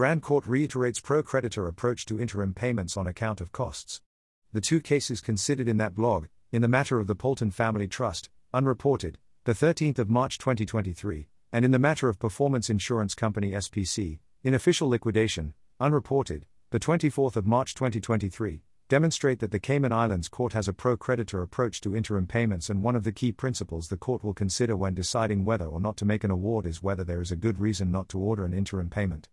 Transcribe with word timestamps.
Grand 0.00 0.22
Court 0.22 0.46
reiterates 0.46 0.98
pro 0.98 1.22
creditor 1.22 1.66
approach 1.66 2.06
to 2.06 2.18
interim 2.18 2.54
payments 2.54 2.96
on 2.96 3.06
account 3.06 3.38
of 3.38 3.52
costs. 3.52 4.00
The 4.50 4.62
two 4.62 4.80
cases 4.80 5.20
considered 5.20 5.68
in 5.68 5.76
that 5.76 5.94
blog, 5.94 6.28
in 6.50 6.62
the 6.62 6.68
matter 6.68 6.98
of 6.98 7.06
the 7.06 7.14
Poulton 7.14 7.50
Family 7.50 7.86
Trust, 7.86 8.30
unreported, 8.54 9.18
the 9.44 9.52
13th 9.52 9.98
of 9.98 10.08
March 10.08 10.38
2023, 10.38 11.28
and 11.52 11.66
in 11.66 11.70
the 11.70 11.78
matter 11.78 12.08
of 12.08 12.18
Performance 12.18 12.70
Insurance 12.70 13.14
Company 13.14 13.50
SPC, 13.50 14.20
in 14.42 14.54
official 14.54 14.88
liquidation, 14.88 15.52
unreported, 15.78 16.46
the 16.70 16.80
24th 16.80 17.36
of 17.36 17.46
March 17.46 17.74
2023, 17.74 18.62
demonstrate 18.88 19.40
that 19.40 19.50
the 19.50 19.60
Cayman 19.60 19.92
Islands 19.92 20.28
Court 20.30 20.54
has 20.54 20.66
a 20.66 20.72
pro 20.72 20.96
creditor 20.96 21.42
approach 21.42 21.82
to 21.82 21.94
interim 21.94 22.26
payments 22.26 22.70
and 22.70 22.82
one 22.82 22.96
of 22.96 23.04
the 23.04 23.12
key 23.12 23.32
principles 23.32 23.88
the 23.88 23.98
court 23.98 24.24
will 24.24 24.32
consider 24.32 24.78
when 24.78 24.94
deciding 24.94 25.44
whether 25.44 25.66
or 25.66 25.78
not 25.78 25.98
to 25.98 26.06
make 26.06 26.24
an 26.24 26.30
award 26.30 26.64
is 26.64 26.82
whether 26.82 27.04
there 27.04 27.20
is 27.20 27.30
a 27.30 27.36
good 27.36 27.60
reason 27.60 27.92
not 27.92 28.08
to 28.08 28.18
order 28.18 28.46
an 28.46 28.54
interim 28.54 28.88
payment. 28.88 29.28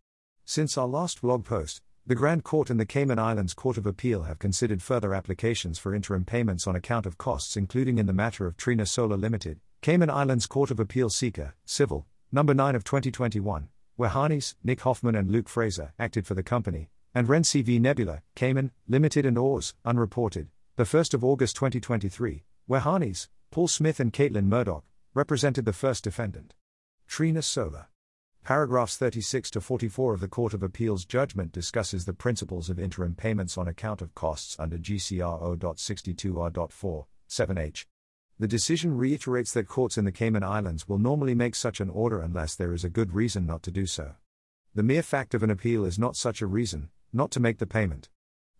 Since 0.49 0.77
our 0.77 0.87
last 0.87 1.21
blog 1.21 1.43
post, 1.43 1.81
the 2.05 2.15
Grand 2.15 2.45
Court 2.45 2.69
and 2.69 2.79
the 2.79 2.85
Cayman 2.85 3.19
Islands 3.19 3.53
Court 3.53 3.77
of 3.77 3.85
Appeal 3.85 4.23
have 4.23 4.39
considered 4.39 4.81
further 4.81 5.13
applications 5.13 5.77
for 5.77 5.93
interim 5.93 6.23
payments 6.23 6.65
on 6.65 6.73
account 6.73 7.05
of 7.05 7.17
costs, 7.17 7.57
including 7.57 7.97
in 7.97 8.05
the 8.05 8.13
matter 8.13 8.47
of 8.47 8.55
Trina 8.55 8.85
Solar 8.85 9.17
Limited, 9.17 9.59
Cayman 9.81 10.09
Islands 10.09 10.47
Court 10.47 10.71
of 10.71 10.79
Appeal 10.79 11.09
CICA, 11.09 11.51
Civil, 11.65 12.07
number 12.31 12.53
9 12.53 12.75
of 12.75 12.85
2021, 12.85 13.67
where 13.97 14.09
Harneys, 14.09 14.55
Nick 14.63 14.79
Hoffman, 14.79 15.15
and 15.15 15.29
Luke 15.29 15.49
Fraser 15.49 15.91
acted 15.99 16.25
for 16.25 16.33
the 16.33 16.43
company, 16.43 16.91
and 17.13 17.27
Ren 17.27 17.43
CV 17.43 17.81
Nebula, 17.81 18.21
Cayman, 18.35 18.71
Limited, 18.87 19.25
and 19.25 19.37
Ors, 19.37 19.73
unreported, 19.83 20.47
the 20.77 20.85
1st 20.85 21.13
of 21.13 21.25
August 21.25 21.57
2023, 21.57 22.45
where 22.67 22.79
Harneys, 22.79 23.27
Paul 23.51 23.67
Smith, 23.67 23.99
and 23.99 24.13
Caitlin 24.13 24.45
Murdock 24.45 24.85
represented 25.13 25.65
the 25.65 25.73
first 25.73 26.05
defendant. 26.05 26.53
Trina 27.05 27.41
Solar. 27.41 27.87
Paragraphs 28.47 28.95
36 28.95 29.51
to 29.51 29.59
44 29.59 30.13
of 30.13 30.21
the 30.21 30.27
Court 30.29 30.53
of 30.53 30.63
Appeal's 30.63 31.03
judgment 31.03 31.51
discusses 31.51 32.05
the 32.05 32.13
principles 32.13 32.69
of 32.69 32.79
interim 32.79 33.13
payments 33.13 33.57
on 33.57 33.67
account 33.67 34.01
of 34.01 34.15
costs 34.15 34.55
under 34.57 34.77
GCR 34.77 35.59
0.62R.4, 35.59 37.05
7H. 37.29 37.85
The 38.39 38.47
decision 38.47 38.95
reiterates 38.95 39.51
that 39.51 39.67
courts 39.67 39.97
in 39.97 40.05
the 40.05 40.13
Cayman 40.13 40.45
Islands 40.45 40.87
will 40.87 40.97
normally 40.97 41.35
make 41.35 41.55
such 41.55 41.81
an 41.81 41.89
order 41.89 42.21
unless 42.21 42.55
there 42.55 42.71
is 42.71 42.85
a 42.85 42.89
good 42.89 43.13
reason 43.13 43.45
not 43.45 43.63
to 43.63 43.69
do 43.69 43.85
so. 43.85 44.13
The 44.73 44.81
mere 44.81 45.03
fact 45.03 45.33
of 45.33 45.43
an 45.43 45.51
appeal 45.51 45.83
is 45.83 45.99
not 45.99 46.15
such 46.15 46.41
a 46.41 46.47
reason, 46.47 46.87
not 47.11 47.31
to 47.31 47.41
make 47.41 47.57
the 47.57 47.67
payment. 47.67 48.07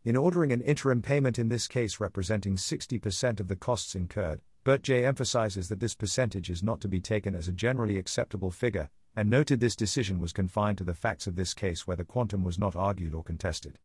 In 0.04 0.18
ordering 0.18 0.52
an 0.52 0.60
interim 0.60 1.02
payment 1.02 1.40
in 1.40 1.48
this 1.48 1.66
case 1.66 2.02
representing 2.02 2.58
60% 2.58 3.40
of 3.40 3.48
the 3.48 3.56
costs 3.56 3.96
incurred, 3.96 4.42
Birt 4.66 4.82
J 4.82 5.06
emphasizes 5.06 5.70
that 5.70 5.80
this 5.80 5.96
percentage 5.96 6.50
is 6.50 6.62
not 6.62 6.82
to 6.82 6.90
be 6.90 7.00
taken 7.00 7.34
as 7.34 7.48
a 7.48 7.54
generally 7.54 7.98
acceptable 7.98 8.52
figure, 8.52 8.90
and 9.18 9.32
noted 9.32 9.60
this 9.60 9.76
decision 9.76 10.20
was 10.20 10.32
confined 10.32 10.78
to 10.78 10.84
the 10.84 10.94
facts 10.94 11.26
of 11.26 11.36
this 11.36 11.56
case 11.56 11.88
where 11.88 11.98
the 11.98 12.06
quantum 12.06 12.44
was 12.44 12.60
not 12.60 12.76
argued 12.76 13.16
or 13.16 13.24
contested. 13.24 13.80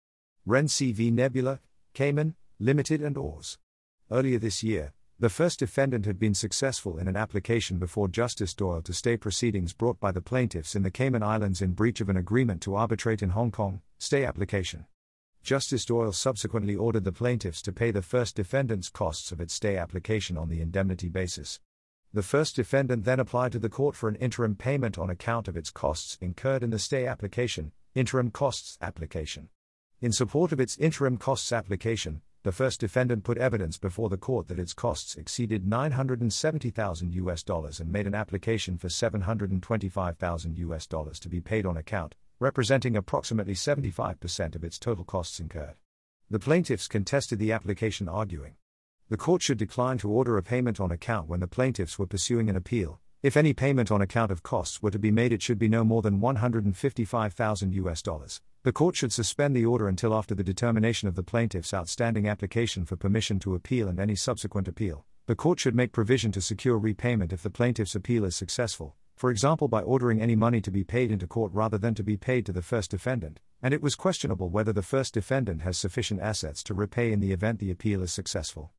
Ren 0.44 0.66
CV 0.66 1.10
Nebula, 1.10 1.58
Cayman, 1.94 2.34
Limited, 2.60 3.00
and 3.00 3.16
ORS. 3.16 3.56
Earlier 4.10 4.38
this 4.38 4.62
year, 4.62 4.92
the 5.18 5.30
first 5.30 5.60
defendant 5.60 6.04
had 6.04 6.18
been 6.18 6.34
successful 6.34 6.98
in 6.98 7.08
an 7.08 7.16
application 7.16 7.78
before 7.78 8.08
Justice 8.08 8.52
Doyle 8.52 8.82
to 8.82 8.92
stay 8.92 9.16
proceedings 9.16 9.72
brought 9.72 9.98
by 9.98 10.12
the 10.12 10.20
plaintiffs 10.20 10.76
in 10.76 10.82
the 10.82 10.90
Cayman 10.90 11.22
Islands 11.22 11.62
in 11.62 11.72
breach 11.72 12.02
of 12.02 12.10
an 12.10 12.18
agreement 12.18 12.60
to 12.62 12.74
arbitrate 12.74 13.22
in 13.22 13.30
Hong 13.30 13.50
Kong, 13.50 13.80
stay 13.98 14.26
application. 14.26 14.84
Justice 15.42 15.86
Doyle 15.86 16.12
subsequently 16.12 16.76
ordered 16.76 17.04
the 17.04 17.10
plaintiffs 17.10 17.62
to 17.62 17.72
pay 17.72 17.90
the 17.90 18.02
first 18.02 18.36
defendant's 18.36 18.90
costs 18.90 19.32
of 19.32 19.40
its 19.40 19.54
stay 19.54 19.78
application 19.78 20.36
on 20.36 20.50
the 20.50 20.60
indemnity 20.60 21.08
basis. 21.08 21.58
The 22.14 22.22
first 22.22 22.56
defendant 22.56 23.04
then 23.04 23.18
applied 23.18 23.52
to 23.52 23.58
the 23.58 23.70
court 23.70 23.96
for 23.96 24.06
an 24.06 24.16
interim 24.16 24.54
payment 24.54 24.98
on 24.98 25.08
account 25.08 25.48
of 25.48 25.56
its 25.56 25.70
costs 25.70 26.18
incurred 26.20 26.62
in 26.62 26.68
the 26.68 26.78
stay 26.78 27.06
application, 27.06 27.72
interim 27.94 28.30
costs 28.30 28.76
application. 28.82 29.48
In 30.02 30.12
support 30.12 30.52
of 30.52 30.60
its 30.60 30.76
interim 30.76 31.16
costs 31.16 31.52
application, 31.52 32.20
the 32.42 32.52
first 32.52 32.80
defendant 32.80 33.24
put 33.24 33.38
evidence 33.38 33.78
before 33.78 34.10
the 34.10 34.18
court 34.18 34.48
that 34.48 34.58
its 34.58 34.74
costs 34.74 35.14
exceeded 35.14 35.66
970,000 35.66 37.14
US 37.14 37.42
dollars 37.42 37.80
and 37.80 37.90
made 37.90 38.06
an 38.06 38.14
application 38.14 38.76
for 38.76 38.90
725,000 38.90 40.58
US 40.58 40.86
dollars 40.86 41.18
to 41.18 41.30
be 41.30 41.40
paid 41.40 41.64
on 41.64 41.78
account, 41.78 42.14
representing 42.38 42.94
approximately 42.94 43.54
75% 43.54 44.54
of 44.54 44.64
its 44.64 44.78
total 44.78 45.04
costs 45.04 45.40
incurred. 45.40 45.76
The 46.28 46.38
plaintiffs 46.38 46.88
contested 46.88 47.38
the 47.38 47.52
application 47.52 48.06
arguing 48.06 48.56
the 49.12 49.18
court 49.18 49.42
should 49.42 49.58
decline 49.58 49.98
to 49.98 50.08
order 50.08 50.38
a 50.38 50.42
payment 50.42 50.80
on 50.80 50.90
account 50.90 51.28
when 51.28 51.40
the 51.40 51.46
plaintiffs 51.46 51.98
were 51.98 52.06
pursuing 52.06 52.48
an 52.48 52.56
appeal. 52.56 52.98
If 53.22 53.36
any 53.36 53.52
payment 53.52 53.90
on 53.90 54.00
account 54.00 54.32
of 54.32 54.42
costs 54.42 54.80
were 54.80 54.90
to 54.90 54.98
be 54.98 55.10
made, 55.10 55.34
it 55.34 55.42
should 55.42 55.58
be 55.58 55.68
no 55.68 55.84
more 55.84 56.00
than 56.00 56.18
155,000 56.18 57.74
US 57.74 58.00
dollars. 58.00 58.40
The 58.62 58.72
court 58.72 58.96
should 58.96 59.12
suspend 59.12 59.54
the 59.54 59.66
order 59.66 59.86
until 59.86 60.14
after 60.14 60.34
the 60.34 60.42
determination 60.42 61.08
of 61.08 61.14
the 61.14 61.22
plaintiff's 61.22 61.74
outstanding 61.74 62.26
application 62.26 62.86
for 62.86 62.96
permission 62.96 63.38
to 63.40 63.54
appeal 63.54 63.86
and 63.86 64.00
any 64.00 64.14
subsequent 64.14 64.66
appeal. 64.66 65.04
The 65.26 65.34
court 65.34 65.60
should 65.60 65.74
make 65.74 65.92
provision 65.92 66.32
to 66.32 66.40
secure 66.40 66.78
repayment 66.78 67.34
if 67.34 67.42
the 67.42 67.50
plaintiff's 67.50 67.94
appeal 67.94 68.24
is 68.24 68.34
successful, 68.34 68.96
for 69.14 69.30
example 69.30 69.68
by 69.68 69.82
ordering 69.82 70.22
any 70.22 70.36
money 70.36 70.62
to 70.62 70.70
be 70.70 70.84
paid 70.84 71.10
into 71.10 71.26
court 71.26 71.52
rather 71.52 71.76
than 71.76 71.94
to 71.96 72.02
be 72.02 72.16
paid 72.16 72.46
to 72.46 72.52
the 72.52 72.62
first 72.62 72.90
defendant, 72.90 73.40
and 73.60 73.74
it 73.74 73.82
was 73.82 73.94
questionable 73.94 74.48
whether 74.48 74.72
the 74.72 74.80
first 74.80 75.12
defendant 75.12 75.60
has 75.60 75.76
sufficient 75.76 76.22
assets 76.22 76.62
to 76.62 76.72
repay 76.72 77.12
in 77.12 77.20
the 77.20 77.32
event 77.32 77.58
the 77.58 77.70
appeal 77.70 78.02
is 78.02 78.10
successful. 78.10 78.72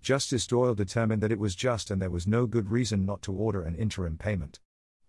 Justice 0.00 0.46
Doyle 0.46 0.74
determined 0.74 1.22
that 1.22 1.32
it 1.32 1.38
was 1.38 1.54
just 1.54 1.90
and 1.90 2.00
there 2.00 2.10
was 2.10 2.26
no 2.26 2.46
good 2.46 2.70
reason 2.70 3.04
not 3.04 3.22
to 3.22 3.32
order 3.32 3.62
an 3.62 3.74
interim 3.74 4.16
payment. 4.16 4.60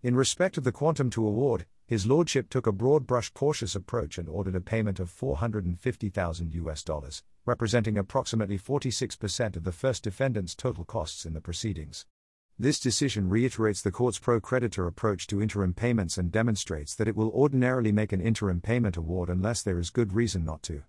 In 0.02 0.16
respect 0.16 0.56
of 0.56 0.64
the 0.64 0.72
quantum 0.72 1.10
to 1.10 1.26
award, 1.26 1.66
his 1.86 2.06
lordship 2.06 2.48
took 2.48 2.66
a 2.66 2.72
broad 2.72 3.06
brush 3.06 3.30
cautious 3.30 3.74
approach 3.74 4.16
and 4.16 4.28
ordered 4.28 4.54
a 4.54 4.60
payment 4.60 5.00
of 5.00 5.10
450,000 5.10 6.54
US 6.54 6.82
dollars, 6.82 7.22
representing 7.44 7.98
approximately 7.98 8.58
46% 8.58 9.56
of 9.56 9.64
the 9.64 9.72
first 9.72 10.04
defendant's 10.04 10.54
total 10.54 10.84
costs 10.84 11.26
in 11.26 11.34
the 11.34 11.40
proceedings. 11.40 12.06
This 12.58 12.78
decision 12.78 13.28
reiterates 13.28 13.82
the 13.82 13.90
court's 13.90 14.18
pro 14.18 14.38
creditor 14.38 14.86
approach 14.86 15.26
to 15.28 15.42
interim 15.42 15.74
payments 15.74 16.18
and 16.18 16.30
demonstrates 16.30 16.94
that 16.94 17.08
it 17.08 17.16
will 17.16 17.30
ordinarily 17.30 17.90
make 17.90 18.12
an 18.12 18.20
interim 18.20 18.60
payment 18.60 18.96
award 18.96 19.28
unless 19.28 19.62
there 19.62 19.78
is 19.78 19.90
good 19.90 20.12
reason 20.12 20.44
not 20.44 20.62
to. 20.64 20.82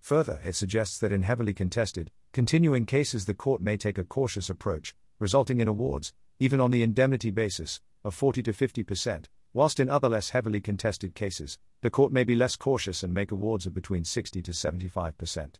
Further, 0.00 0.40
it 0.44 0.54
suggests 0.54 0.98
that 0.98 1.12
in 1.12 1.22
heavily 1.22 1.54
contested, 1.54 2.10
continuing 2.32 2.86
cases 2.86 3.26
the 3.26 3.34
court 3.34 3.60
may 3.60 3.76
take 3.76 3.98
a 3.98 4.04
cautious 4.04 4.50
approach, 4.50 4.94
resulting 5.18 5.60
in 5.60 5.68
awards, 5.68 6.12
even 6.38 6.60
on 6.60 6.70
the 6.70 6.82
indemnity 6.82 7.30
basis, 7.30 7.80
of 8.02 8.14
40 8.14 8.42
to 8.44 8.52
50%, 8.52 9.26
whilst 9.52 9.78
in 9.78 9.90
other 9.90 10.08
less 10.08 10.30
heavily 10.30 10.60
contested 10.60 11.14
cases, 11.14 11.58
the 11.82 11.90
court 11.90 12.12
may 12.12 12.24
be 12.24 12.34
less 12.34 12.56
cautious 12.56 13.02
and 13.02 13.12
make 13.12 13.30
awards 13.30 13.66
of 13.66 13.74
between 13.74 14.04
60 14.04 14.40
to 14.42 14.52
75%. 14.52 15.54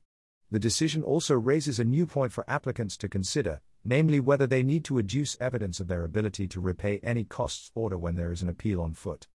The 0.51 0.59
decision 0.59 1.03
also 1.03 1.35
raises 1.35 1.79
a 1.79 1.85
new 1.85 2.07
point 2.07 2.33
for 2.33 2.49
applicants 2.49 2.97
to 2.99 3.09
consider, 3.09 3.61
namely 3.85 4.21
whether 4.21 4.47
they 4.47 4.63
need 4.63 4.85
to 4.87 4.99
adduce 4.99 5.37
evidence 5.41 5.81
of 5.81 5.89
their 5.89 6.03
ability 6.03 6.49
to 6.49 6.61
repay 6.61 6.99
any 7.03 7.25
costs 7.25 7.71
order 7.75 7.97
when 7.97 8.17
there 8.17 8.33
is 8.33 8.43
an 8.43 8.49
appeal 8.49 8.81
on 8.81 8.95
foot. 8.95 9.29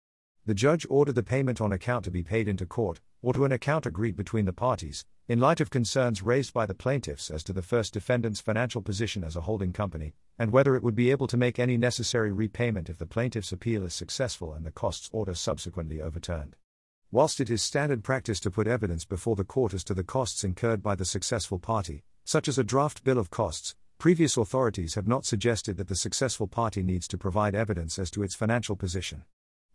The 0.47 0.55
judge 0.55 0.87
ordered 0.91 1.15
the 1.15 1.23
payment 1.23 1.61
on 1.61 1.73
account 1.73 2.05
to 2.05 2.11
be 2.11 2.23
paid 2.23 2.49
into 2.49 2.67
court, 2.67 3.01
or 3.25 3.33
to 3.33 3.47
an 3.47 3.53
account 3.53 3.87
agreed 3.87 4.15
between 4.15 4.45
the 4.45 4.53
parties, 4.53 5.07
in 5.29 5.41
light 5.41 5.59
of 5.59 5.71
concerns 5.71 6.21
raised 6.21 6.53
by 6.53 6.67
the 6.67 6.75
plaintiffs 6.75 7.31
as 7.31 7.43
to 7.43 7.55
the 7.55 7.63
first 7.63 7.95
defendant's 7.95 8.39
financial 8.39 8.83
position 8.83 9.25
as 9.25 9.35
a 9.35 9.41
holding 9.41 9.73
company, 9.73 10.13
and 10.39 10.53
whether 10.53 10.77
it 10.77 10.83
would 10.83 10.95
be 10.95 11.11
able 11.11 11.27
to 11.27 11.39
make 11.39 11.59
any 11.59 11.79
necessary 11.79 12.31
repayment 12.31 12.91
if 12.91 12.99
the 12.99 13.07
plaintiff's 13.07 13.51
appeal 13.51 13.83
is 13.83 13.95
successful 13.95 14.53
and 14.53 14.67
the 14.67 14.71
costs 14.71 15.09
order 15.11 15.35
subsequently 15.35 16.03
overturned. 16.03 16.55
Whilst 17.11 17.41
it 17.41 17.49
is 17.49 17.63
standard 17.63 18.05
practice 18.05 18.41
to 18.41 18.51
put 18.51 18.67
evidence 18.67 19.07
before 19.07 19.37
the 19.37 19.43
court 19.43 19.73
as 19.73 19.85
to 19.85 19.95
the 19.95 20.05
costs 20.05 20.45
incurred 20.45 20.83
by 20.83 20.95
the 20.95 21.07
successful 21.07 21.59
party, 21.59 22.05
such 22.27 22.47
as 22.47 22.59
a 22.59 22.65
draft 22.65 23.05
bill 23.05 23.19
of 23.19 23.31
costs, 23.31 23.75
previous 23.97 24.37
authorities 24.37 24.97
have 24.97 25.09
not 25.09 25.25
suggested 25.25 25.79
that 25.79 25.89
the 25.89 25.97
successful 25.97 26.47
party 26.47 26.83
needs 26.83 27.09
to 27.09 27.17
provide 27.17 27.55
evidence 27.55 27.99
as 27.99 28.11
to 28.11 28.23
its 28.23 28.35
financial 28.35 28.77
position. 28.77 29.25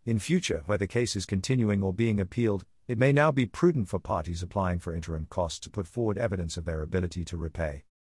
In 0.06 0.18
future, 0.18 0.62
where 0.66 0.78
the 0.78 0.86
case 0.86 1.16
is 1.16 1.26
continuing 1.26 1.82
or 1.82 1.92
being 1.92 2.20
appealed, 2.20 2.64
it 2.90 2.98
may 2.98 3.12
now 3.12 3.30
be 3.30 3.46
prudent 3.46 3.88
for 3.88 4.00
parties 4.00 4.42
applying 4.42 4.80
for 4.80 4.92
interim 4.92 5.24
costs 5.30 5.60
to 5.60 5.70
put 5.70 5.86
forward 5.86 6.18
evidence 6.18 6.56
of 6.56 6.64
their 6.64 6.82
ability 6.82 7.24
to 7.24 7.36
repay. 7.36 7.84